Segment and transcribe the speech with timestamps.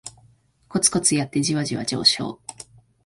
[0.67, 2.41] コツコツやってジワジワ上昇